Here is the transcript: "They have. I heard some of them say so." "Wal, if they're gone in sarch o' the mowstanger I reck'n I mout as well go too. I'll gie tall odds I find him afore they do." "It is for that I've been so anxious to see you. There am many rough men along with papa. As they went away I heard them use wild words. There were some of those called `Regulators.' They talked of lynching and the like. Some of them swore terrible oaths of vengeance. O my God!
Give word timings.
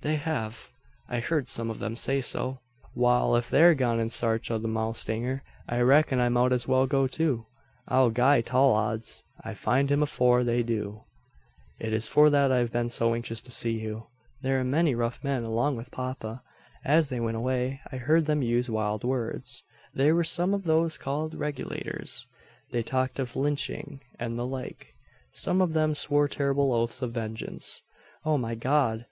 "They 0.00 0.16
have. 0.16 0.72
I 1.08 1.20
heard 1.20 1.46
some 1.46 1.70
of 1.70 1.78
them 1.78 1.94
say 1.94 2.20
so." 2.20 2.58
"Wal, 2.96 3.36
if 3.36 3.48
they're 3.48 3.76
gone 3.76 4.00
in 4.00 4.10
sarch 4.10 4.50
o' 4.50 4.58
the 4.58 4.66
mowstanger 4.66 5.42
I 5.68 5.82
reck'n 5.82 6.18
I 6.18 6.28
mout 6.28 6.52
as 6.52 6.66
well 6.66 6.88
go 6.88 7.06
too. 7.06 7.46
I'll 7.86 8.10
gie 8.10 8.42
tall 8.42 8.72
odds 8.72 9.22
I 9.40 9.54
find 9.54 9.88
him 9.88 10.02
afore 10.02 10.42
they 10.42 10.64
do." 10.64 11.04
"It 11.78 11.92
is 11.92 12.08
for 12.08 12.28
that 12.28 12.50
I've 12.50 12.72
been 12.72 12.88
so 12.88 13.14
anxious 13.14 13.40
to 13.42 13.52
see 13.52 13.70
you. 13.78 14.08
There 14.42 14.58
am 14.58 14.68
many 14.72 14.96
rough 14.96 15.22
men 15.22 15.44
along 15.44 15.76
with 15.76 15.92
papa. 15.92 16.42
As 16.84 17.08
they 17.08 17.20
went 17.20 17.36
away 17.36 17.80
I 17.92 17.98
heard 17.98 18.26
them 18.26 18.42
use 18.42 18.68
wild 18.68 19.04
words. 19.04 19.62
There 19.94 20.16
were 20.16 20.24
some 20.24 20.54
of 20.54 20.64
those 20.64 20.98
called 20.98 21.34
`Regulators.' 21.38 22.26
They 22.72 22.82
talked 22.82 23.20
of 23.20 23.36
lynching 23.36 24.00
and 24.18 24.36
the 24.36 24.44
like. 24.44 24.96
Some 25.34 25.62
of 25.62 25.72
them 25.72 25.94
swore 25.94 26.26
terrible 26.26 26.72
oaths 26.72 27.00
of 27.00 27.12
vengeance. 27.12 27.82
O 28.24 28.36
my 28.36 28.56
God! 28.56 29.06